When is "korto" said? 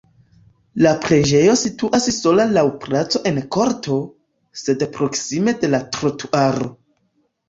3.55-3.97